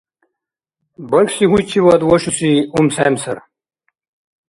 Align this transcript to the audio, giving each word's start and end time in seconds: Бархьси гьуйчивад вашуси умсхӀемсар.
Бархьси 1.09 1.45
гьуйчивад 1.51 2.01
вашуси 2.09 2.51
умсхӀемсар. 2.77 3.37